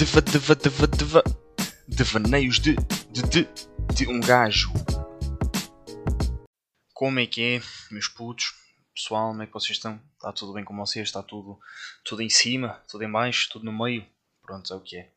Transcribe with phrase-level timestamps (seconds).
[0.00, 1.24] Deva, deva, deva, deva.
[1.86, 2.74] Devaneios de,
[3.10, 3.48] de, de,
[3.94, 4.72] de um gajo.
[6.94, 8.54] Como é que é, meus putos?
[8.94, 10.00] Pessoal, como é que vocês estão?
[10.14, 11.06] Está tudo bem com vocês?
[11.06, 11.60] Está tudo,
[12.02, 12.82] tudo em cima?
[12.88, 13.50] Tudo em baixo?
[13.52, 14.06] Tudo no meio?
[14.40, 15.12] Pronto, é o que é.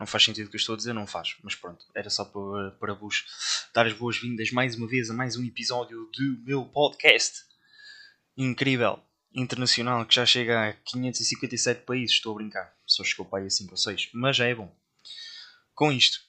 [0.00, 1.36] Não faz sentido o que eu estou a dizer, não faz.
[1.40, 3.24] Mas pronto, era só para, para vos
[3.72, 7.44] dar as boas-vindas mais uma vez a mais um episódio do meu podcast.
[8.36, 9.00] Incrível,
[9.34, 12.16] internacional, que já chega a 557 países.
[12.16, 12.74] Estou a brincar.
[12.86, 14.10] Só chegou para aí a 5 ou 6.
[14.14, 14.72] Mas já é bom.
[15.74, 16.20] Com isto,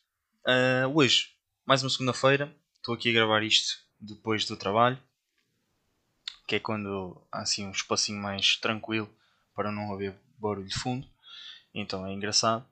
[0.47, 1.29] uh, hoje,
[1.65, 2.53] mais uma segunda-feira.
[2.77, 4.97] Estou aqui a gravar isto depois do trabalho.
[6.47, 9.13] Que é quando há assim um espacinho mais tranquilo
[9.55, 11.07] para não haver barulho de fundo.
[11.73, 12.65] Então é engraçado.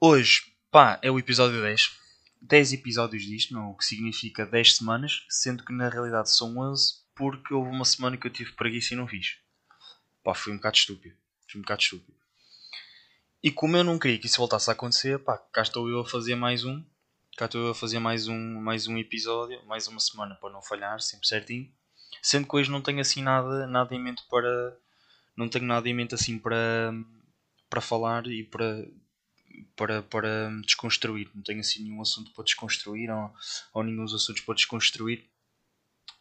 [0.00, 1.92] Hoje, pá, é o episódio 10.
[2.40, 7.54] 10 episódios disto, o que significa 10 semanas, sendo que na realidade são 11 porque
[7.54, 9.38] houve uma semana que eu tive preguiça e não fiz.
[10.22, 11.16] Pá, fui um bocado estúpido.
[11.48, 12.16] Fui um bocado estúpido.
[13.42, 16.08] E como eu não queria que isso voltasse a acontecer, pá, cá estou eu a
[16.08, 16.82] fazer mais um.
[17.36, 20.62] Cá estou eu a fazer mais um, mais um episódio, mais uma semana para não
[20.62, 21.72] falhar, sempre certinho.
[22.22, 24.78] Sendo que hoje não tenho assim nada, nada em mente para.
[25.36, 26.92] Não tenho nada em mente assim para,
[27.68, 28.86] para falar e para,
[29.74, 31.28] para, para desconstruir.
[31.34, 33.34] Não tenho assim nenhum assunto para desconstruir ou,
[33.74, 35.31] ou nenhum assuntos para desconstruir.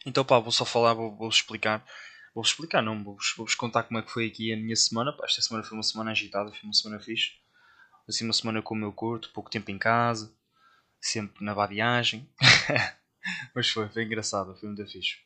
[0.06, 1.86] Então pá, vou só falar, vou, vou explicar.
[2.34, 5.12] Vou explicar, não, vou-vos vou contar como é que foi aqui a minha semana.
[5.14, 7.34] Pá, esta semana foi uma semana agitada, foi uma semana fixe.
[8.08, 10.34] Assim, uma semana com o meu curto, pouco tempo em casa,
[11.00, 12.28] sempre na vadiagem.
[13.54, 15.18] Mas foi, foi engraçado, foi muito fixe.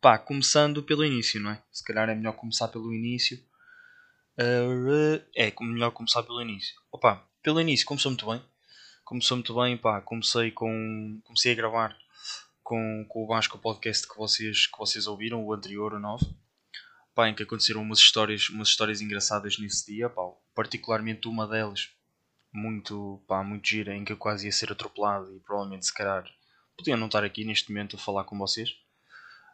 [0.00, 1.62] Pá, começando pelo início, não é?
[1.72, 3.38] Se calhar é melhor começar pelo início.
[4.38, 6.74] Uh, é, melhor começar pelo início.
[6.92, 8.42] Opa, pelo início começou muito bem.
[9.04, 11.20] Começou muito bem, pá, comecei com.
[11.24, 11.96] Comecei a gravar
[12.66, 16.26] com, com o Vasco podcast que vocês, que vocês ouviram, o anterior, o 9.
[17.14, 20.22] Pá, em que aconteceram umas histórias, umas histórias engraçadas nesse dia, pá,
[20.52, 21.92] particularmente uma delas,
[22.52, 26.28] muito, pá, muito gira, em que eu quase ia ser atropelado e provavelmente se calhar
[26.76, 28.70] podia não estar aqui neste momento a falar com vocês.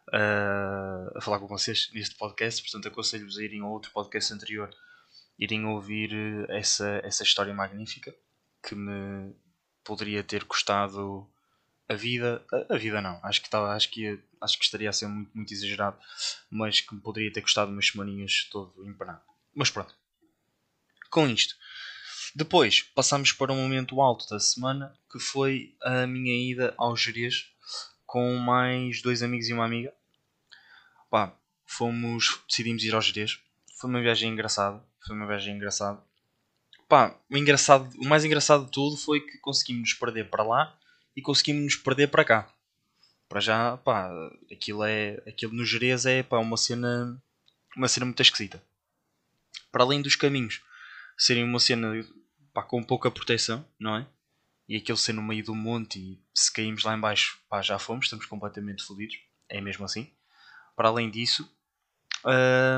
[0.08, 4.70] Uh, a falar com vocês neste podcast, portanto aconselho-vos a irem a outro podcast anterior,
[5.38, 6.10] irem ouvir
[6.48, 8.14] essa, essa história magnífica
[8.66, 9.34] que me
[9.84, 11.30] poderia ter custado
[11.92, 14.92] a vida, a, vida não, acho que, estava, acho, que ia, acho que estaria a
[14.92, 15.98] ser muito, muito exagerado,
[16.50, 19.22] mas que me poderia ter custado umas semaninhas todo empanado.
[19.54, 19.94] Mas pronto,
[21.10, 21.54] com isto.
[22.34, 27.50] Depois passamos para um momento alto da semana que foi a minha ida ao Jerez
[28.06, 29.92] com mais dois amigos e uma amiga.
[31.10, 31.36] Pá,
[31.66, 33.38] fomos, decidimos ir ao Jerez.
[33.78, 34.82] Foi uma viagem engraçada.
[35.06, 36.02] Foi uma viagem engraçada.
[36.88, 40.78] Pá, o, engraçado, o mais engraçado de tudo foi que conseguimos nos perder para lá
[41.16, 42.54] e conseguimos nos perder para cá.
[43.28, 44.10] Para já, pá,
[44.50, 47.22] aquilo é, aquilo no Jerez é, pá, uma cena,
[47.76, 48.62] uma cena muito esquisita.
[49.70, 50.62] Para além dos caminhos
[51.16, 51.92] serem uma cena,
[52.52, 54.06] pá, com pouca proteção, não é?
[54.68, 58.06] E aquele ser no meio do monte e se caímos lá embaixo, pá, já fomos,
[58.06, 59.18] estamos completamente fodidos.
[59.48, 60.10] É mesmo assim.
[60.76, 61.50] Para além disso,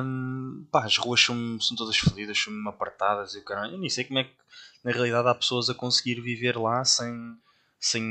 [0.05, 3.75] hum, pá, as ruas são, são todas fodidas, são apartadas e o caralho.
[3.75, 4.35] Eu nem sei como é que
[4.83, 7.37] na realidade há pessoas a conseguir viver lá sem,
[7.81, 8.03] sem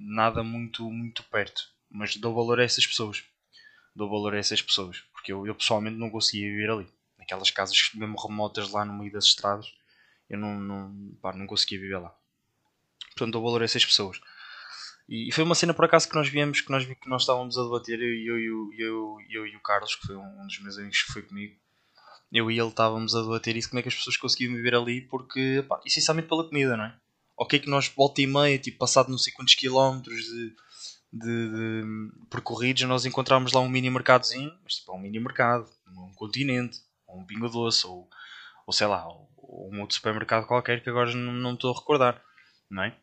[0.00, 1.62] nada muito, muito perto.
[1.90, 3.24] Mas dou valor a essas pessoas.
[3.94, 5.00] Dou valor a essas pessoas.
[5.12, 6.88] Porque eu, eu pessoalmente não conseguia viver ali.
[7.18, 9.72] Naquelas casas mesmo remotas lá no meio das estradas.
[10.28, 12.14] Eu não, não, pá, não conseguia viver lá.
[13.08, 14.20] Portanto, dou valor a essas pessoas.
[15.08, 17.62] E foi uma cena por acaso que nós viemos, que nós, que nós estávamos a
[17.62, 21.02] debater, eu, eu, eu, eu, eu e o Carlos, que foi um, dos meus amigos
[21.02, 21.54] que foi comigo.
[22.32, 25.02] Eu e ele estávamos a debater isso, como é que as pessoas conseguiam viver ali,
[25.02, 26.98] porque, pá, essencialmente pela comida, não é?
[27.36, 30.56] Ok que nós volta e meia, tipo, passado não sei quantos quilómetros de,
[31.12, 35.68] de, de percorridos, nós encontramos lá um mini mercadozinho, mas tipo, é um mini mercado,
[35.88, 38.08] um continente, ou um pingo doce, ou,
[38.66, 39.28] ou sei lá, ou,
[39.72, 42.22] um outro supermercado qualquer que agora não, não estou a recordar,
[42.70, 42.96] não é?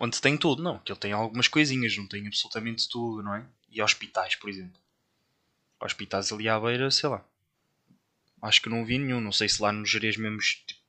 [0.00, 3.46] Onde tem tudo, não, que ele tem algumas coisinhas, não tem absolutamente tudo, não é?
[3.70, 4.80] E hospitais, por exemplo.
[5.80, 7.24] Hospitais ali à beira, sei lá.
[8.42, 10.80] Acho que não vi nenhum, não sei se lá nos Jerez mesmo tipo,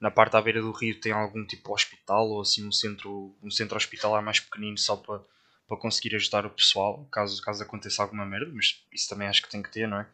[0.00, 3.36] na parte à beira do rio tem algum tipo de hospital ou assim um centro,
[3.42, 5.20] um centro hospitalar mais pequenino só para,
[5.66, 9.50] para conseguir ajudar o pessoal caso, caso aconteça alguma merda, mas isso também acho que
[9.50, 10.06] tem que ter, não é?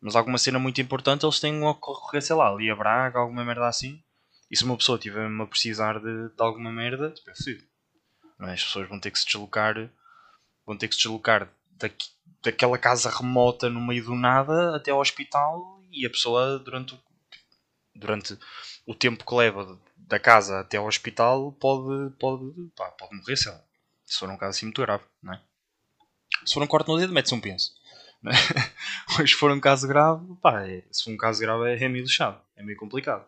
[0.00, 3.44] Mas alguma cena muito importante eles têm a correr, sei lá, ali a Braga, alguma
[3.44, 4.02] merda assim.
[4.50, 7.64] E se uma pessoa tiver a precisar de, de alguma merda, tipo, fedido.
[8.36, 8.54] Não é?
[8.54, 9.88] As pessoas vão ter que se deslocar,
[10.66, 12.08] vão ter que se deslocar daqui,
[12.42, 16.98] daquela casa remota no meio do nada até ao hospital e a pessoa durante
[17.94, 18.36] durante
[18.86, 23.52] o tempo que leva da casa até ao hospital pode, pode, pá, pode morrer, sei
[23.52, 23.62] lá.
[24.04, 25.40] Se for um caso assim muito grave, não é?
[26.44, 27.72] Se for um corte no dedo, mete-se um penso.
[28.26, 28.30] É?
[29.18, 31.88] Mas se for um caso grave, pá, é, se for um caso grave é, é
[31.88, 33.26] meio lixado, é meio complicado.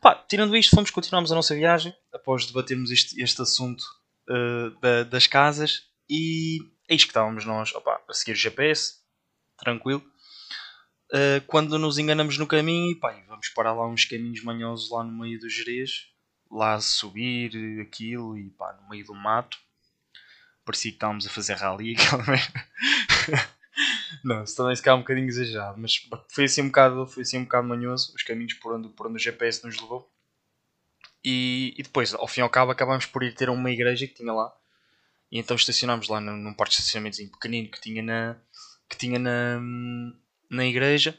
[0.00, 3.82] Pá, tirando isto, fomos continuamos a nossa viagem após debatermos este, este assunto
[4.28, 9.00] uh, da, das casas e eis que estávamos nós opa, a seguir o GPS,
[9.58, 10.04] tranquilo.
[11.12, 15.04] Uh, quando nos enganamos no caminho, e pá, vamos parar lá uns caminhos manhosos lá
[15.04, 16.08] no meio do Jerez,
[16.50, 19.58] lá a subir aquilo e pá, no meio do mato.
[20.64, 21.94] Parecia que estávamos a fazer rally
[24.24, 27.38] Não, isso também se calhar um bocadinho exagerado, mas foi assim um bocado, foi assim
[27.38, 30.10] um bocado manhoso os caminhos por onde, por onde o GPS nos levou.
[31.24, 34.14] E, e depois, ao fim e ao cabo, acabámos por ir ter uma igreja que
[34.14, 34.52] tinha lá.
[35.30, 38.36] E então estacionámos lá num, num parque de estacionamento pequenino que tinha na,
[38.88, 39.60] que tinha na,
[40.50, 41.16] na igreja.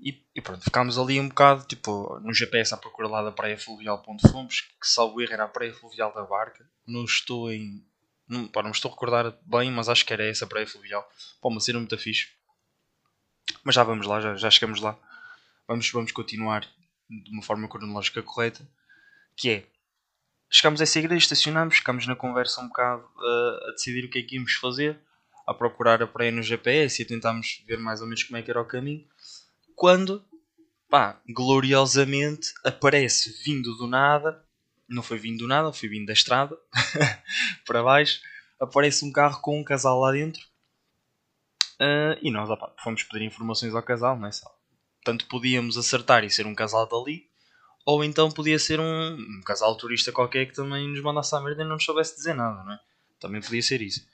[0.00, 3.56] E, e, pronto, ficámos ali um bocado, tipo, no GPS à procura lá da praia
[3.56, 6.68] fluvial onde fomos, que salvo erro era a praia fluvial da Barca.
[6.86, 7.84] Não estou em
[8.32, 11.02] não, pá, não estou a recordar bem, mas acho que era essa praia fluvial.
[11.40, 12.28] Pá, uma cena muito fixe.
[13.62, 14.98] Mas já vamos lá, já, já chegamos lá.
[15.68, 16.66] Vamos, vamos continuar
[17.08, 18.66] de uma forma cronológica correta.
[19.36, 19.66] Que é,
[20.50, 24.18] chegámos a essa igreja, estacionámos, ficámos na conversa um bocado uh, a decidir o que
[24.18, 24.98] é que íamos fazer,
[25.46, 28.42] a procurar a praia no GPS e a tentarmos ver mais ou menos como é
[28.42, 29.06] que era o caminho.
[29.74, 30.24] Quando,
[30.88, 34.42] pá, gloriosamente aparece vindo do nada
[34.92, 36.56] não foi vindo do nada, foi vindo da estrada
[37.66, 38.20] para baixo.
[38.60, 40.40] Aparece um carro com um casal lá dentro
[41.80, 44.30] uh, e nós opa, fomos pedir informações ao casal, não é?
[45.04, 47.28] Tanto podíamos acertar e ser um casal dali,
[47.84, 51.62] ou então podia ser um, um casal turista qualquer que também nos mandasse a merda
[51.62, 52.80] e não nos soubesse dizer nada, não é?
[53.18, 54.06] Também podia ser isso.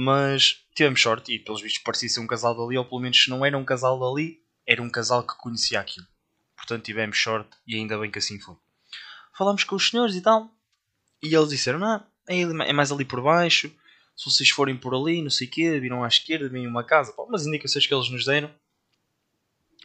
[0.00, 3.30] Mas tivemos sorte e pelos vistos parecia ser um casal dali, ou pelo menos se
[3.30, 6.06] não era um casal dali, era um casal que conhecia aquilo.
[6.56, 8.56] Portanto tivemos sorte e ainda bem que assim foi
[9.38, 10.50] falámos com os senhores e tal.
[11.22, 13.72] E eles disseram: Não, é, é mais ali por baixo.
[14.16, 17.12] Se vocês forem por ali, não sei o quê, viram à esquerda, vem uma casa.
[17.12, 18.52] Pá, indicações que eles nos deram.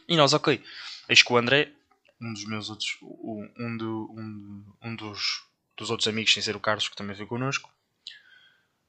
[0.08, 0.60] E nós, ok.
[1.08, 1.72] Eis que o André,
[2.20, 2.98] um dos meus outros.
[3.00, 5.44] Um, do, um, um dos,
[5.76, 7.72] dos outros amigos, sem ser o Carlos, que também veio connosco.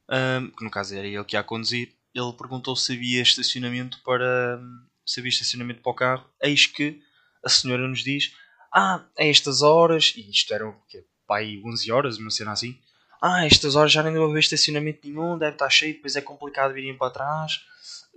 [0.10, 1.94] Um, que no caso era ele que ia conduzir.
[2.14, 4.62] Ele perguntou se havia estacionamento para.
[5.06, 6.30] Se havia estacionamento para o carro.
[6.42, 7.02] Eis que
[7.44, 8.32] a senhora nos diz:
[8.74, 11.06] ah, a estas horas, e isto era o quê?
[11.28, 12.78] Pai, 11 horas, uma cena assim.
[13.22, 16.16] Ah, a estas horas já nem deu a ver estacionamento nenhum, deve estar cheio, depois
[16.16, 17.62] é complicado virem para trás.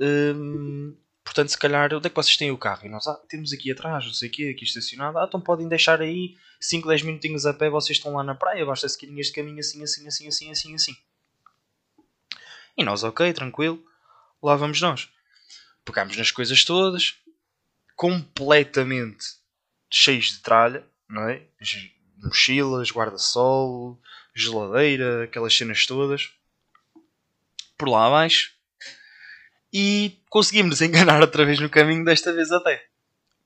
[0.01, 2.87] Hum, portanto, se calhar, onde é que vocês têm o carro?
[2.87, 5.19] E nós, ah, temos aqui atrás, não sei o quê, aqui estacionado.
[5.19, 8.67] Ah, então podem deixar aí 5, 10 minutinhos a pé, vocês estão lá na praia,
[8.67, 10.93] basta seguirem este caminho assim, assim, assim, assim, assim, assim.
[12.79, 13.85] E nós, ok, tranquilo,
[14.41, 15.09] lá vamos nós.
[15.85, 17.19] Pegámos nas coisas todas,
[17.97, 19.27] completamente
[19.91, 21.43] cheios de tralha, não é?
[22.23, 24.01] Mochilas, guarda-sol,
[24.35, 26.31] geladeira, aquelas cenas todas.
[27.77, 28.53] Por lá abaixo.
[29.73, 32.87] E conseguimos enganar outra vez no caminho, desta vez até.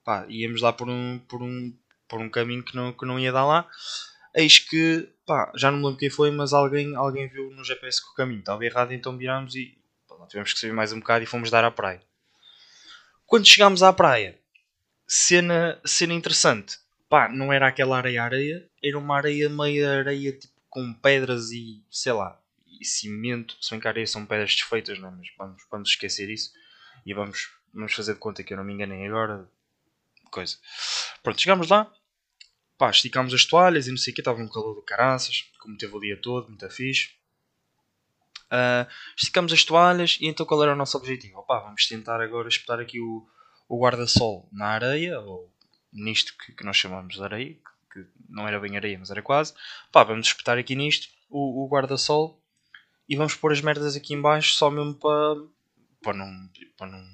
[0.04, 1.74] Pá, íamos lá por um, por um,
[2.06, 3.68] por um caminho que não, que não ia dar lá.
[4.34, 8.02] Eis que, pá, já não me lembro quem foi, mas alguém, alguém viu no GPS
[8.02, 11.24] que o caminho estava errado, então virámos e pá, tivemos que subir mais um bocado
[11.24, 12.02] e fomos dar à praia.
[13.24, 14.38] Quando chegámos à praia,
[15.06, 16.76] cena, cena interessante.
[17.08, 22.12] Pá, não era aquela areia-areia, era uma areia meio areia tipo, com pedras e sei
[22.12, 22.38] lá,
[22.78, 23.56] e cimento.
[23.58, 25.12] Se bem que a areia são pedras desfeitas, não é?
[25.12, 26.52] Mas vamos, vamos esquecer isso
[27.06, 29.48] e vamos, vamos fazer de conta que eu não me enganei agora.
[30.30, 30.58] Coisa.
[31.22, 31.90] Pronto, chegámos lá,
[32.82, 35.76] pá, esticámos as toalhas e não sei o que, estava um calor do caraças, como
[35.76, 37.10] teve o dia todo, muito fixe.
[38.46, 41.38] Uh, esticámos as toalhas e então qual era o nosso objetivo?
[41.38, 43.24] Opa, vamos tentar agora espetar aqui o,
[43.68, 45.48] o guarda-sol na areia, ou
[45.92, 47.56] nisto que, que, nós chamamos de areia,
[47.92, 49.54] que não era bem areia, mas era quase.
[49.92, 52.42] Pá, vamos espetar aqui nisto o, o guarda-sol
[53.08, 55.36] e vamos pôr as merdas aqui embaixo só mesmo para,
[56.02, 57.04] para, não, para não,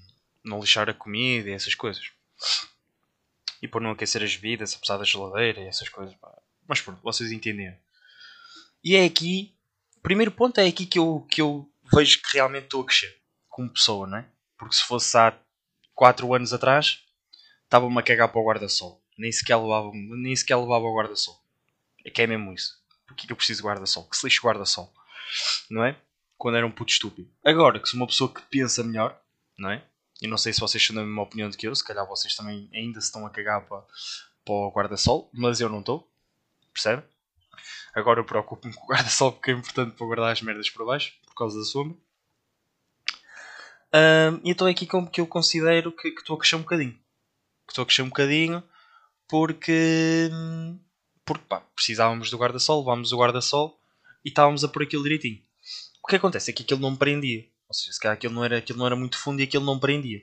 [0.43, 2.11] não lixar a comida e essas coisas.
[3.61, 6.15] E para não aquecer as bebidas, apesar da geladeira e essas coisas.
[6.67, 7.77] Mas pronto, vocês entenderam.
[8.85, 9.55] E é aqui,
[10.03, 13.71] primeiro ponto é aqui que eu, que eu vejo que realmente estou a crescer como
[13.71, 14.27] pessoa, não é?
[14.57, 15.37] Porque se fosse há
[15.95, 17.03] 4 anos atrás,
[17.65, 19.03] estava-me a cagar para o guarda-sol.
[19.17, 21.43] Nem sequer levava, nem sequer levava o guarda-sol.
[22.05, 22.79] É que é mesmo isso.
[23.07, 24.09] Porquê que eu preciso de guarda-sol?
[24.09, 24.93] Que se lixe guarda-sol.
[25.69, 26.01] Não é?
[26.37, 27.29] Quando era um puto estúpido.
[27.45, 29.21] Agora, que sou uma pessoa que pensa melhor,
[29.59, 29.85] não é?
[30.21, 32.35] E não sei se vocês são da mesma opinião do que eu, se calhar vocês
[32.35, 33.83] também ainda se estão a cagar para,
[34.45, 36.11] para o guarda-sol, mas eu não estou.
[36.73, 37.03] Percebe?
[37.95, 41.13] Agora eu preocupo-me com o guarda-sol porque é importante para guardar as merdas por baixo,
[41.27, 41.97] por causa da sombra.
[43.95, 46.93] Um, então é aqui como que eu considero que estou a crescer um bocadinho.
[46.93, 48.63] Que estou a crescer um bocadinho
[49.29, 50.31] porque,
[51.25, 53.79] porque pá, precisávamos do guarda-sol, levámos o guarda-sol
[54.25, 55.43] e estávamos a pôr aquilo direitinho.
[56.03, 57.47] O que acontece é que aquilo não prendia.
[57.69, 59.79] Ou seja, se calhar aquilo não era, aquilo não era muito fundo e aquilo não
[59.79, 60.23] prendia.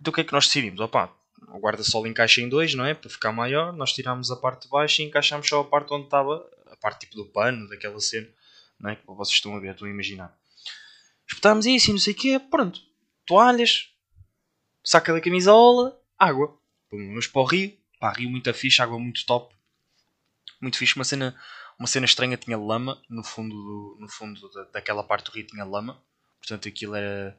[0.00, 0.80] Então o que é que nós decidimos?
[0.80, 1.12] Opa,
[1.48, 2.94] o guarda-sol encaixa em dois, não é?
[2.94, 6.04] Para ficar maior, nós tirámos a parte de baixo e encaixámos só a parte onde
[6.04, 8.28] estava, a parte tipo do pano, daquela cena,
[8.78, 8.96] não é?
[8.96, 10.36] Que vocês estão a ver, estão a imaginar.
[11.26, 12.80] Espetámos isso e não sei o quê, pronto.
[13.26, 13.90] Toalhas,
[14.82, 16.58] saca da camisola, água.
[16.90, 19.54] Vamos para o rio, pá, rio muito fixe, água muito top.
[20.60, 21.34] Muito fixe, uma cena,
[21.78, 25.46] uma cena estranha, tinha lama no fundo, do, no fundo da, daquela parte do rio
[25.46, 26.00] tinha lama.
[26.46, 27.36] Portanto aquilo era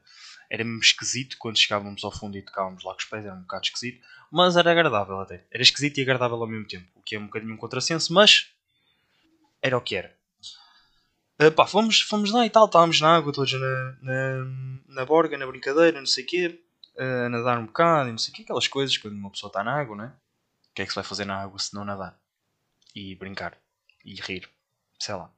[0.50, 3.42] era mesmo esquisito quando chegávamos ao fundo e tocávamos lá com os pés, era um
[3.42, 5.46] bocado esquisito, mas era agradável até.
[5.52, 8.52] Era esquisito e agradável ao mesmo tempo, o que é um bocadinho um contrassenso, mas
[9.62, 10.16] era o que era.
[11.42, 14.46] Uh, pá, fomos, fomos lá e tal, estávamos na água, todos na, na,
[14.88, 16.62] na borga, na brincadeira, não sei o quê,
[16.98, 19.50] uh, a nadar um bocado e não sei o quê, aquelas coisas quando uma pessoa
[19.50, 20.08] está na água, não é?
[20.08, 22.18] O que é que se vai fazer na água se não nadar?
[22.94, 23.58] E brincar.
[24.06, 24.50] E rir.
[25.00, 25.35] Sei lá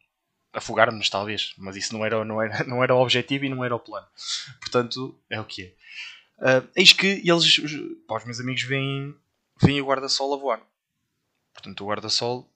[0.58, 3.76] afogar-nos, talvez, mas isso não era, não, era, não era o objetivo e não era
[3.76, 4.08] o plano.
[4.60, 5.78] Portanto, é o que é.
[6.40, 7.60] Uh, eis que eles,
[8.08, 9.16] pá, os meus amigos, veem,
[9.62, 10.62] veem o guarda-sol a voar.
[11.54, 12.52] Portanto, o guarda-sol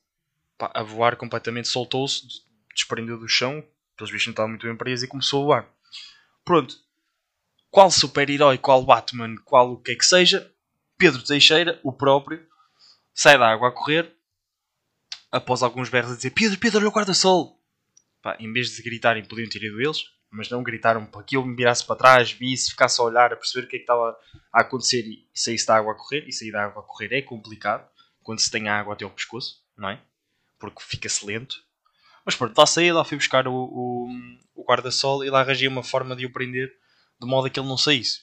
[0.59, 2.23] a voar completamente soltou-se,
[2.73, 3.63] desprendeu do chão,
[3.95, 5.69] pelos bichos não estavam muito bem presos e começou a voar.
[6.43, 6.75] Pronto.
[7.69, 10.51] Qual super-herói, qual Batman, qual o que é que seja,
[10.97, 12.45] Pedro Teixeira, o próprio,
[13.13, 14.13] sai da água a correr,
[15.31, 17.60] após alguns berros a dizer Pedro, Pedro, olha o guarda-sol
[18.21, 21.45] pá, em vez de gritarem, podiam ter ido eles, mas não gritaram para que eu
[21.45, 24.17] me virasse para trás, visse, ficasse a olhar, a perceber o que é que estava
[24.53, 26.27] a acontecer e saísse da água a correr.
[26.27, 27.87] E sair da água a correr é complicado
[28.23, 30.01] quando se tem a água até ao pescoço, não é?
[30.57, 31.57] Porque fica-se lento.
[32.25, 34.07] Mas pronto, lá saí, lá fui buscar o, o,
[34.55, 36.71] o guarda-sol e lá arranjei uma forma de o prender
[37.19, 38.21] de modo a que ele não saísse.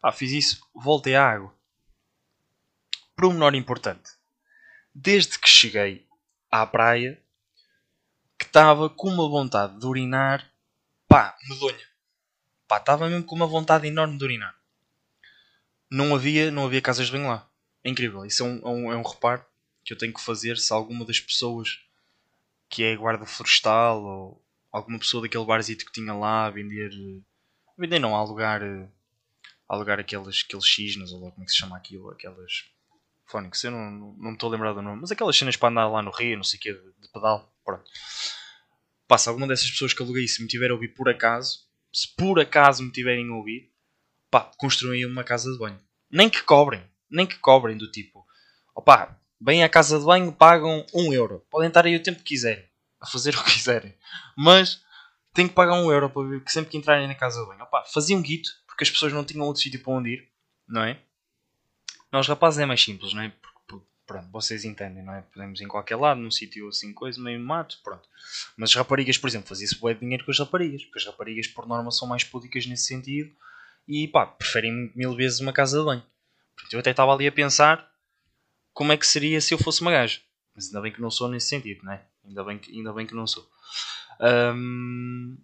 [0.00, 1.52] Pá, fiz isso, voltei à água.
[3.16, 4.10] Por um menor importante.
[4.94, 6.06] Desde que cheguei
[6.50, 7.20] à praia,
[8.38, 10.50] que estava com uma vontade de urinar,
[11.08, 11.86] pá, medonha.
[12.66, 14.54] Pá, estava mesmo com uma vontade enorme de urinar.
[15.90, 17.48] Não havia, não havia casas de banho lá.
[17.84, 18.24] É incrível.
[18.24, 19.44] Isso é um, é um, é um reparo
[19.84, 21.80] que eu tenho que fazer se alguma das pessoas
[22.68, 26.90] que é guarda florestal ou alguma pessoa daquele barzito que tinha lá a vender.
[27.68, 28.62] A vender não, a alugar.
[28.62, 28.88] A
[29.74, 32.64] alugar aqueles, aqueles cisnes, ou como é que se chama aquilo, aquelas.
[33.26, 35.70] Fónix, eu não, não, não me estou a lembrar do nome, mas aquelas cenas para
[35.70, 37.53] andar lá no rio, não sei o que, de pedal.
[37.64, 37.90] Pronto.
[39.06, 41.60] Passa, alguma dessas pessoas que aluguei se me tiver a ouvir por acaso,
[41.92, 43.72] se por acaso me tiverem a ouvir,
[44.30, 45.80] pá, construem uma casa de banho.
[46.10, 48.26] Nem que cobrem, nem que cobrem do tipo,
[48.74, 51.44] opá, bem à casa de banho, pagam um euro.
[51.50, 52.68] Podem estar aí o tempo que quiserem,
[53.00, 53.94] a fazer o que quiserem.
[54.36, 54.82] Mas
[55.32, 57.62] têm que pagar um euro para ver que sempre que entrarem na casa de banho.
[57.62, 60.28] Opá, faziam um guito, porque as pessoas não tinham outro sítio para onde ir,
[60.66, 60.98] não é?
[62.10, 63.32] Nós rapazes é mais simples, não é?
[64.06, 65.22] Pronto, vocês entendem, não é?
[65.22, 68.08] Podemos em qualquer lado, num sítio assim, coisa, meio mato, pronto.
[68.56, 71.66] Mas as raparigas, por exemplo, fazia-se bué dinheiro com as raparigas, porque as raparigas, por
[71.66, 73.34] norma, são mais púdicas nesse sentido
[73.88, 76.02] e, pá, preferem mil vezes uma casa de banho.
[76.54, 77.90] Portanto, eu até estava ali a pensar
[78.72, 80.20] como é que seria se eu fosse uma gaja.
[80.54, 82.04] Mas ainda bem que não sou nesse sentido, não é?
[82.24, 83.48] Ainda bem que, ainda bem que não sou.
[84.20, 85.36] Um,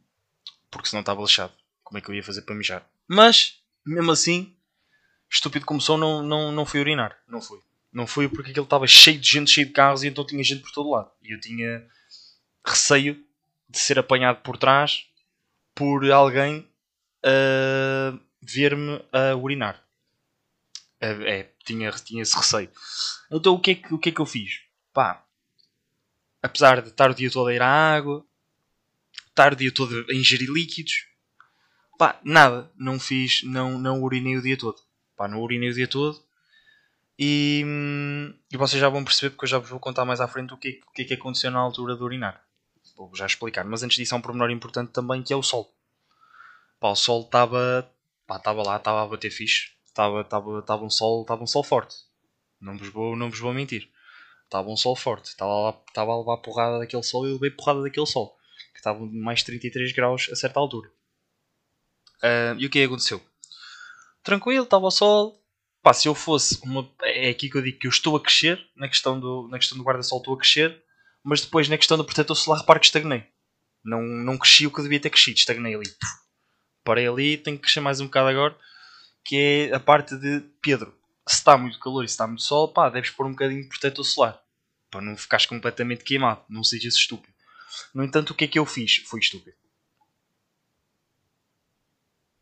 [0.71, 1.52] porque senão estava lixado.
[1.83, 2.88] Como é que eu ia fazer para mijar?
[3.09, 4.57] Mas, mesmo assim,
[5.29, 7.19] estúpido como sou, não, não, não fui urinar.
[7.26, 7.61] Não fui.
[7.92, 10.62] Não foi porque aquilo estava cheio de gente, cheio de carros e então tinha gente
[10.62, 11.11] por todo lado.
[11.23, 11.87] E eu tinha
[12.64, 13.25] receio
[13.68, 15.06] de ser apanhado por trás
[15.75, 16.68] por alguém
[17.25, 19.82] a ver-me a urinar.
[21.00, 22.70] É, é, tinha, tinha esse receio.
[23.30, 24.61] Então o que, é que, o que é que eu fiz?
[24.92, 25.25] Pá,
[26.42, 28.25] apesar de estar o dia todo a ir à água,
[29.28, 31.06] estar o dia todo a ingerir líquidos,
[31.99, 34.80] pá, nada, não fiz, não, não urinei o dia todo.
[35.16, 36.23] Pá, não urinei o dia todo
[37.22, 37.62] e,
[38.50, 40.56] e vocês já vão perceber, porque eu já vos vou contar mais à frente o
[40.56, 42.42] que, o que é que aconteceu na altura de urinar.
[42.96, 43.62] Vou já explicar.
[43.66, 45.70] Mas antes disso, há um pormenor importante também que é o sol.
[46.80, 47.92] Pá, o sol estava
[48.64, 49.72] lá, estava a bater fixe.
[49.84, 50.24] Estava,
[50.82, 51.94] um sol, um sol forte.
[52.58, 53.90] Não vos vou, não vos vou mentir.
[54.44, 55.26] Estava um sol forte.
[55.26, 58.34] Estava, a levar porrada daquele sol e levei porrada daquele sol.
[58.72, 60.90] Que estava mais 33 graus a certa altura.
[62.22, 63.20] Uh, e o é que aconteceu?
[64.22, 65.39] Tranquilo, estava o sol,
[65.82, 66.90] Pá, se eu fosse uma.
[67.02, 69.78] É aqui que eu digo que eu estou a crescer, na questão do, na questão
[69.78, 70.82] do guarda-sol estou a crescer,
[71.25, 73.25] mas depois na questão do protetor solar reparo que estagnei.
[73.82, 75.90] Não, não cresci o que devia ter crescido, estagnei ali.
[76.84, 78.56] Parei ali, tenho que crescer mais um bocado agora,
[79.25, 79.37] que
[79.70, 80.94] é a parte de Pedro.
[81.26, 83.68] Se está muito calor e se está muito sol, pá, deves pôr um bocadinho de
[83.68, 84.42] protetor solar.
[84.90, 87.32] Para não ficares completamente queimado, não sejas estúpido.
[87.94, 88.96] No entanto, o que é que eu fiz?
[89.06, 89.56] Fui estúpido.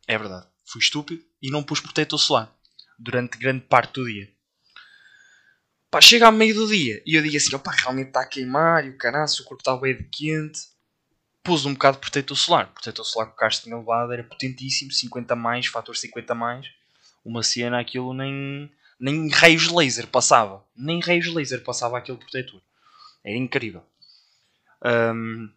[0.08, 0.46] É verdade.
[0.64, 2.57] Fui estúpido e não pus protetor solar
[2.98, 4.28] durante grande parte do dia.
[5.90, 8.84] Pá, chega ao meio do dia e eu digo assim: opá, realmente está a queimar
[8.84, 10.60] e o canaço, o corpo está bem de quente.
[11.42, 12.66] Pus um bocado de protetor solar.
[12.66, 16.66] O protetor solar que o Castro tinha levado era potentíssimo, 50 mais, fator 50 mais.
[17.24, 20.64] Uma cena, aquilo nem, Nem raios laser passava.
[20.76, 22.60] Nem raios laser passava aquele protetor.
[23.24, 23.82] Era incrível.
[24.84, 25.50] Um,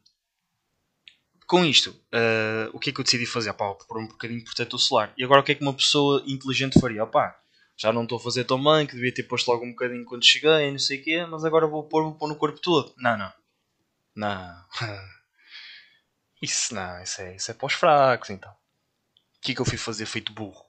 [1.52, 3.52] com isto, uh, o que é que eu decidi fazer?
[3.52, 5.14] Pá, pôr um bocadinho protetor solar.
[5.18, 7.06] E agora o que é que uma pessoa inteligente faria?
[7.06, 7.38] Pá,
[7.76, 10.26] já não estou a fazer tão bem, que devia ter posto logo um bocadinho quando
[10.26, 12.94] cheguei, não sei o quê, mas agora vou pôr, vou pôr no corpo todo.
[12.96, 13.34] Não, não.
[14.16, 14.66] Não.
[16.42, 18.50] Isso não, isso é, isso é para os fracos, então.
[18.50, 20.66] O que é que eu fui fazer feito burro?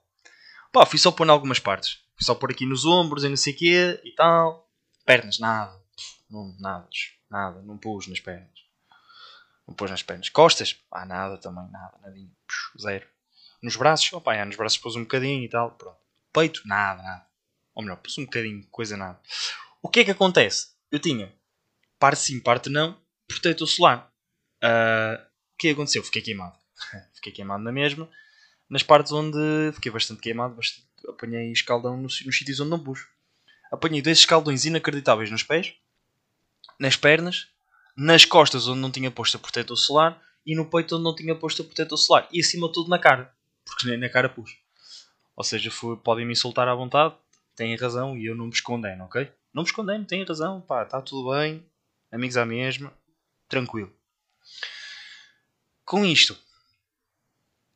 [0.70, 2.00] Pá, fui só pôr em algumas partes.
[2.14, 4.68] Fui só pôr aqui nos ombros e não sei o quê e tal.
[5.06, 5.80] Pernas, nada.
[6.28, 6.88] Não, nada,
[7.30, 7.62] nada.
[7.62, 8.61] Não pus nas pernas.
[9.72, 10.28] Não pus nas pernas.
[10.28, 10.78] Costas?
[10.90, 12.30] Ah, nada também, nada, nadinho.
[12.78, 13.06] zero.
[13.62, 14.12] Nos braços?
[14.12, 15.70] Opa, já, nos braços pus um bocadinho e tal.
[15.70, 15.96] Pronto.
[16.30, 16.60] Peito?
[16.66, 17.26] Nada, nada.
[17.74, 19.18] Ou melhor, pus um bocadinho, coisa nada.
[19.80, 20.72] O que é que acontece?
[20.90, 21.32] Eu tinha
[21.98, 24.12] parte sim, parte não, protetor solar.
[24.62, 25.22] Uh,
[25.54, 26.04] o que aconteceu?
[26.04, 26.58] Fiquei queimado.
[27.14, 28.10] fiquei queimado na mesma.
[28.68, 33.06] Nas partes onde fiquei bastante queimado, bastante, apanhei escaldão nos, nos sítios onde não pus.
[33.70, 35.74] Apanhei dois escaldões inacreditáveis nos pés,
[36.78, 37.48] nas pernas,
[37.96, 41.34] nas costas onde não tinha posto a protetor solar e no peito onde não tinha
[41.34, 42.28] posto a protetor solar.
[42.32, 43.34] E acima de tudo na cara,
[43.64, 44.56] porque nem na cara pus.
[45.36, 45.70] Ou seja,
[46.02, 47.14] podem me insultar à vontade,
[47.56, 49.30] têm razão e eu não me escondendo, ok?
[49.52, 51.64] Não me escondendo, têm razão, pá, está tudo bem,
[52.10, 52.92] amigos à mesma,
[53.48, 53.92] tranquilo.
[55.84, 56.38] Com isto,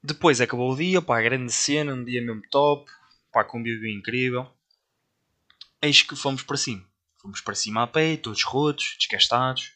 [0.03, 2.91] depois acabou o dia, pá, grande cena, um dia mesmo top,
[3.33, 4.51] pá, com convívio incrível.
[5.83, 6.85] Eis que fomos para cima.
[7.21, 9.76] Fomos para cima a pé, todos rotos, desgastados.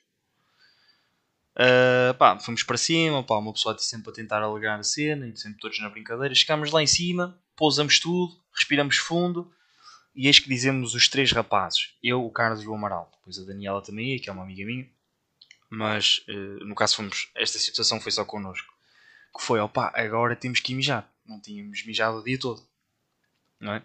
[1.57, 5.37] Uh, pá, fomos para cima, pá, uma pessoa sempre a tentar alegar a cena, e
[5.37, 6.35] sempre todos na brincadeira.
[6.35, 9.53] Chegámos lá em cima, pousamos tudo, respiramos fundo,
[10.15, 13.11] e eis que dizemos os três rapazes, eu, o Carlos e o Amaral.
[13.19, 14.89] Depois a Daniela também que é uma amiga minha.
[15.69, 18.75] Mas, uh, no caso, fomos, esta situação foi só connosco.
[19.37, 21.09] Que foi, opá, agora temos que mijar.
[21.25, 22.61] Não tínhamos mijado o dia todo.
[23.61, 23.83] Não é?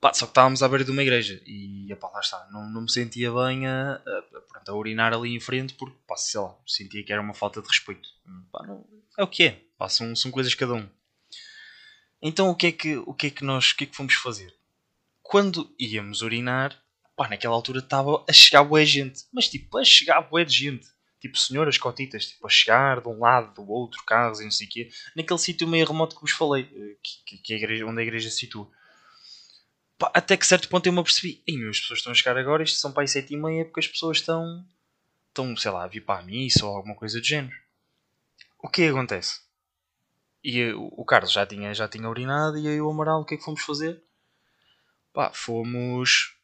[0.00, 2.82] Pá, só que estávamos à beira de uma igreja e opá, lá está, não, não
[2.82, 7.04] me sentia bem a, a, a, urinar ali em frente porque, pá, sei lá, sentia
[7.04, 8.08] que era uma falta de respeito.
[8.50, 8.86] Pá, não,
[9.18, 10.88] é o que é, pá, são, são coisas cada um.
[12.22, 14.14] Então o que é que, o que, é que nós o que é que fomos
[14.14, 14.54] fazer?
[15.22, 16.82] Quando íamos urinar,
[17.14, 20.88] pá, naquela altura estava a chegar boa gente, mas tipo, a chegar boa de gente.
[21.20, 24.66] Tipo, senhoras cotitas, tipo, a chegar de um lado, do outro, carros e não sei
[24.66, 27.84] o quê, naquele sítio meio remoto que vos falei, eh, que, que, que a igreja,
[27.84, 28.70] onde a igreja se situa.
[30.14, 32.62] Até que certo ponto eu me apercebi, ei, meu, as pessoas estão a chegar agora,
[32.62, 34.64] isto são para aí sete e meia, porque as pessoas estão,
[35.28, 37.54] estão, sei lá, a vir para a missa ou alguma coisa do género.
[38.58, 39.40] O que é acontece?
[40.42, 43.36] E o Carlos já tinha, já tinha urinado e aí o Amaral o que é
[43.36, 44.02] que fomos fazer?
[45.12, 46.34] Pá, fomos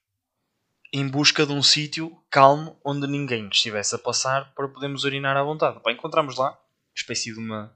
[0.92, 5.42] em busca de um sítio calmo onde ninguém estivesse a passar para podermos urinar à
[5.42, 5.80] vontade.
[5.80, 6.58] Pá, encontramos lá,
[6.94, 7.74] espécie de uma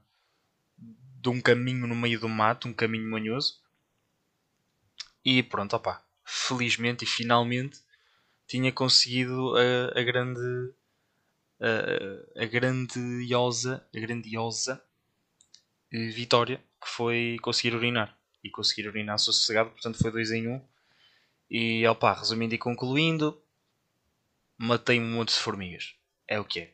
[0.77, 3.60] de um caminho no meio do mato, um caminho manhoso.
[5.23, 7.79] E pronto, opá, felizmente e finalmente
[8.47, 10.73] tinha conseguido a, a grande
[11.59, 14.83] a, a grandiosa a grandiosa
[15.91, 18.17] vitória que foi conseguir urinar.
[18.43, 20.61] E conseguir urinar sossegado, portanto foi 2 em 1 um.
[21.49, 23.39] e opá, resumindo e concluindo
[24.57, 25.95] matei um monte de formigas.
[26.27, 26.73] É o que é.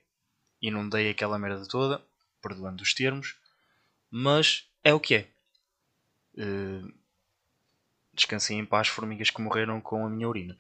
[0.62, 2.02] Inundei aquela merda toda
[2.42, 3.36] perdoando os termos
[4.10, 5.28] mas é o que é.
[6.38, 6.94] Uh,
[8.18, 10.58] descansem em paz formigas que morreram com a minha urina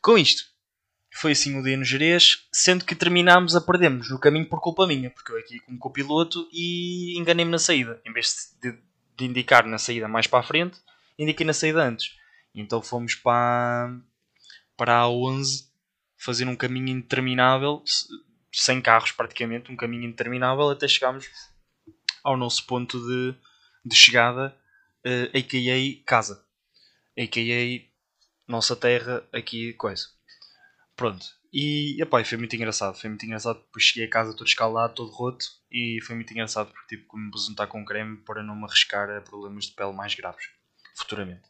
[0.00, 0.44] com isto
[1.18, 4.86] foi assim o dia no Jerez, sendo que terminámos a perdermos no caminho por culpa
[4.86, 8.00] minha, porque eu aqui como copiloto e enganei-me na saída.
[8.06, 8.72] Em vez de,
[9.16, 10.78] de, indicar na saída mais para a frente,
[11.18, 12.16] indiquei na saída antes.
[12.54, 13.98] Então fomos para,
[14.76, 15.68] para a 11
[16.16, 17.82] fazer um caminho interminável,
[18.52, 21.26] sem carros praticamente, um caminho interminável até chegarmos
[22.22, 23.34] ao nosso ponto de,
[23.84, 24.54] de chegada,
[25.04, 26.04] uh, a.k.a.
[26.04, 26.44] casa,
[27.18, 28.50] a.k.a.
[28.50, 30.06] nossa terra aqui, coisa.
[30.94, 31.26] Pronto.
[31.52, 32.98] E epá, foi muito engraçado.
[32.98, 33.60] Foi muito engraçado.
[33.60, 35.44] Depois cheguei a casa todo escalado, todo roto.
[35.70, 39.10] E foi muito engraçado porque tipo, me pus untar com creme para não me arriscar
[39.10, 40.48] a problemas de pele mais graves.
[40.94, 41.48] Futuramente.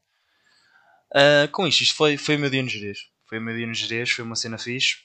[1.10, 2.98] Uh, com isto, isto foi, foi o meu dia no Jerez.
[3.26, 4.10] Foi o meu dia no Jerez.
[4.10, 4.98] Foi uma cena fixe.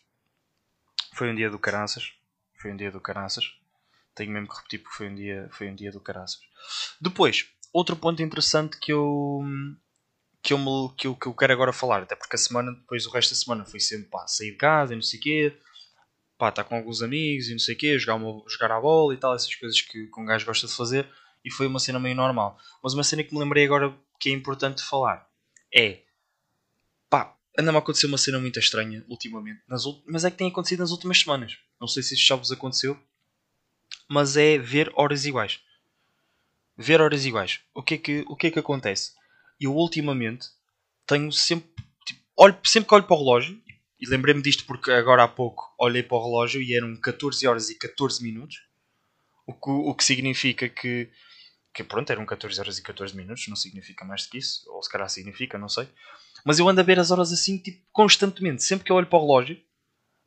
[1.14, 2.14] Foi um dia do caraças.
[2.56, 3.46] Foi um dia do caraças.
[4.16, 6.40] Tenho mesmo que repetir porque foi um dia, foi um dia do caraças.
[7.02, 9.42] Depois, outro ponto interessante que eu,
[10.44, 13.06] que eu, me, que, eu, que eu quero agora falar, até porque a semana, depois
[13.06, 15.58] o resto da semana foi sempre pá, sair de casa e não sei o quê,
[16.38, 19.14] pá, estar com alguns amigos e não sei o quê, jogar, uma, jogar a bola
[19.14, 21.10] e tal, essas coisas que, que um gajo gosta de fazer,
[21.46, 22.60] e foi uma cena meio normal.
[22.84, 25.26] Mas uma cena que me lembrei agora que é importante falar
[25.74, 26.02] é
[27.10, 30.80] pá, anda-me a acontecer uma cena muito estranha ultimamente, nas, mas é que tem acontecido
[30.80, 31.58] nas últimas semanas.
[31.80, 33.00] Não sei se isto já vos aconteceu,
[34.10, 35.62] mas é ver horas iguais.
[36.78, 37.62] Ver horas iguais.
[37.74, 39.14] O que é que, o que, é que acontece?
[39.66, 40.48] Eu ultimamente
[41.06, 41.70] tenho sempre.
[42.06, 43.62] Tipo, olho, sempre que olho para o relógio,
[44.00, 47.70] e lembrei-me disto porque agora há pouco olhei para o relógio e eram 14 horas
[47.70, 48.62] e 14 minutos,
[49.48, 51.10] o que, o que significa que,
[51.74, 51.84] que.
[51.84, 54.90] Pronto, eram 14 horas e 14 minutos, não significa mais do que isso, ou se
[54.90, 55.88] calhar significa, não sei.
[56.46, 58.64] Mas eu ando a ver as horas assim, tipo, constantemente.
[58.64, 59.62] Sempre que eu olho para o relógio,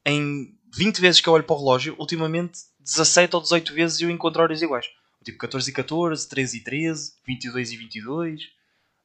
[0.05, 4.11] em 20 vezes que eu olho para o relógio, ultimamente 17 ou 18 vezes eu
[4.11, 4.87] encontro horas iguais.
[5.25, 8.43] Tipo 14 e 14, 13 e 13, 22 e 22,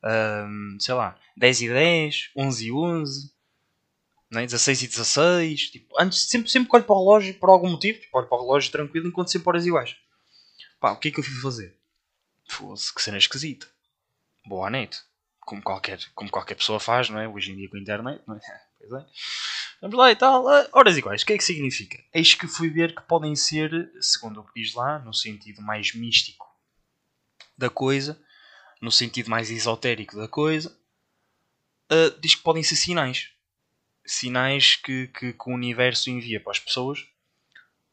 [0.04, 3.34] um, sei lá, 10 e 10, 11 e 11,
[4.32, 4.46] né?
[4.46, 5.70] 16 e 16.
[5.72, 8.38] Tipo, antes, sempre, sempre que olho para o relógio, por algum motivo, tipo, olho para
[8.38, 9.96] o relógio tranquilo, encontro sempre horas iguais.
[10.80, 11.78] Pá, o que é que eu fui fazer?
[12.50, 13.68] Fosse que cena esquisita.
[14.46, 15.00] Boa net.
[15.42, 17.28] Como qualquer, como qualquer pessoa faz, não é?
[17.28, 18.40] Hoje em dia com a internet, não é?
[18.82, 19.06] Pois é.
[19.80, 20.48] Vamos lá e tal.
[20.48, 22.04] Ah, horas iguais, o que é que significa?
[22.12, 25.94] Eis que fui ver que podem ser, segundo o que diz lá, no sentido mais
[25.94, 26.48] místico
[27.56, 28.20] da coisa,
[28.82, 30.76] no sentido mais esotérico da coisa,
[31.92, 33.30] uh, diz que podem ser sinais.
[34.06, 37.06] Sinais que, que, que, o universo envia para as pessoas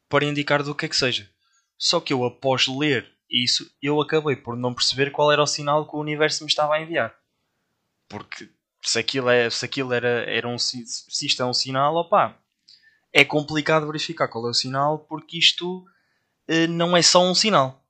[0.09, 1.29] para indicar do que é que seja.
[1.77, 5.87] Só que eu, após ler isso, eu acabei por não perceber qual era o sinal
[5.87, 7.15] que o universo me estava a enviar.
[8.07, 8.49] Porque
[8.81, 10.83] se aquilo, é, se aquilo era, era um, se
[11.23, 12.35] isto é um sinal, opá,
[13.13, 15.85] é complicado verificar qual é o sinal porque isto
[16.49, 17.83] uh, não é só um sinal,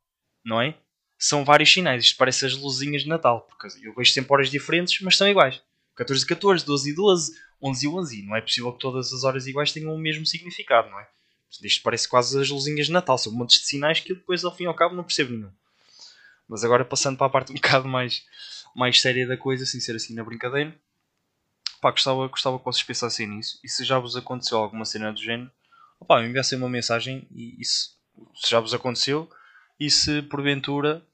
[0.44, 0.76] não é?
[1.19, 2.05] São vários sinais.
[2.05, 5.62] Isto parece as luzinhas de Natal, porque eu vejo sempre horas diferentes, mas são iguais.
[5.95, 8.21] 14 e 14, 12 e 12, 11 e 11.
[8.23, 11.08] Não é possível que todas as horas iguais tenham o mesmo significado, não é?
[11.62, 13.17] Isto parece quase as luzinhas de Natal.
[13.17, 15.51] São montes de sinais que eu depois, ao fim e ao cabo, não percebo nenhum.
[16.47, 18.23] Mas agora, passando para a parte um bocado mais
[18.75, 20.73] mais séria da coisa, sem ser assim na brincadeira.
[21.82, 23.60] Pá, gostava, gostava que vocês pensassem nisso.
[23.63, 25.51] E se já vos aconteceu alguma cena do género,
[25.99, 27.89] opá, enviassem uma mensagem e, e se,
[28.36, 29.29] se, já vos aconteceu
[29.79, 31.05] e se porventura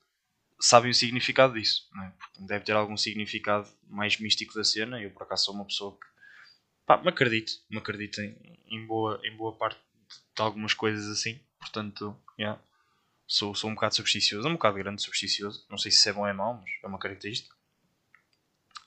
[0.59, 1.89] sabem o significado disso.
[2.03, 2.09] É?
[2.09, 5.01] Porque deve ter algum significado mais místico da cena.
[5.01, 6.07] Eu por acaso sou uma pessoa que
[6.85, 9.79] pá, me acredito, me acredito em, em, boa, em boa parte
[10.35, 11.39] de algumas coisas assim.
[11.59, 12.61] Portanto, yeah.
[13.27, 15.65] Sou, sou um bocado supersticioso, um bocado grande supersticioso.
[15.69, 17.55] Não sei se é bom ou é mau, mas é uma característica.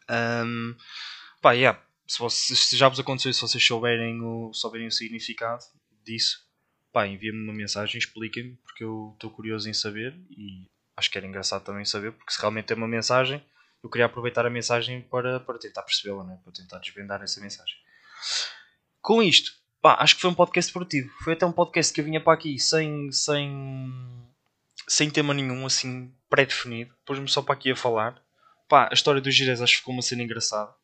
[0.09, 0.77] Um,
[1.41, 1.81] pá, yeah.
[2.07, 5.65] se, vocês, se já vos aconteceu, se vocês souberem o, souberem o significado
[6.05, 6.47] disso,
[6.93, 10.69] pá, enviem-me uma mensagem, expliquem-me, porque eu estou curioso em saber e
[10.99, 13.43] acho que era engraçado também saber, porque se realmente é uma mensagem,
[13.83, 16.39] eu queria aproveitar a mensagem para, para tentar percebê-la, né?
[16.43, 17.77] para tentar desvendar essa mensagem.
[19.01, 21.09] Com isto, pá, acho que foi um podcast esportivo.
[21.23, 24.29] Foi até um podcast que eu vinha para aqui sem, sem,
[24.89, 26.93] sem tema nenhum, assim, pré-definido.
[27.07, 28.21] Pôs-me só para aqui a falar.
[28.69, 30.75] Pá, a história dos Gires acho que ficou uma cena engraçada.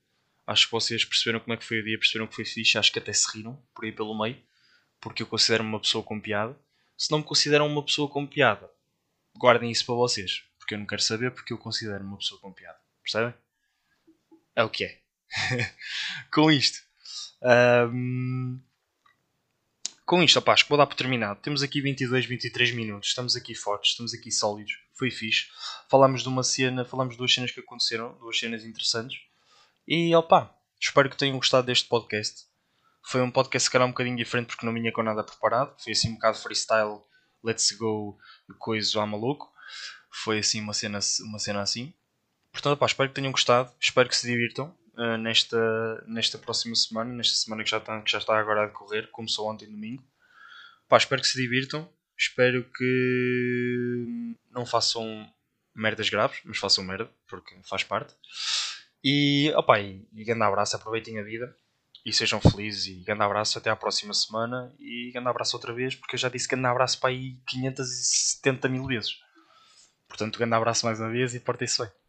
[0.46, 2.78] Acho que vocês perceberam como é que foi o dia, perceberam que foi fixe.
[2.78, 4.40] Acho que até se riram por aí pelo meio.
[5.00, 6.56] Porque eu considero-me uma pessoa com piada.
[6.96, 8.70] Se não me consideram uma pessoa com piada,
[9.36, 10.44] guardem isso para vocês.
[10.58, 12.78] Porque eu não quero saber porque eu considero-me uma pessoa com piada.
[13.02, 13.34] Percebem?
[14.56, 15.00] É o que é.
[16.32, 16.78] com isto.
[17.92, 18.60] Um,
[20.06, 21.40] com isto, opa, acho que vou dar por terminado.
[21.40, 23.08] Temos aqui 22, 23 minutos.
[23.08, 24.72] Estamos aqui fortes, estamos aqui sólidos.
[24.92, 25.48] Foi fixe.
[25.90, 29.18] Falámos de uma cena, falámos de duas cenas que aconteceram, duas cenas interessantes.
[29.86, 32.46] E opa, espero que tenham gostado deste podcast.
[33.06, 35.74] Foi um podcast, se calhar, um bocadinho diferente porque não vinha com nada preparado.
[35.82, 37.02] Foi assim um bocado freestyle,
[37.44, 38.18] let's go,
[38.58, 39.52] coisa à maluco.
[40.10, 41.92] Foi assim uma cena, uma cena assim.
[42.52, 43.70] Portanto, opa, espero que tenham gostado.
[43.80, 44.74] Espero que se divirtam.
[44.96, 48.66] Uh, nesta, nesta próxima semana, nesta semana que já, está, que já está agora a
[48.66, 50.04] decorrer, começou ontem domingo.
[50.88, 55.28] Pá, espero que se divirtam, espero que não façam
[55.74, 58.14] merdas graves, mas façam merda, porque faz parte.
[59.02, 61.56] E, opa, e grande abraço, aproveitem a vida
[62.04, 62.86] e sejam felizes.
[62.86, 64.74] E grande abraço, até à próxima semana.
[64.78, 68.86] E grande abraço outra vez, porque eu já disse grande abraço para aí 570 mil
[68.86, 69.18] vezes.
[70.08, 72.03] Portanto, grande abraço mais uma vez e portem-se bem.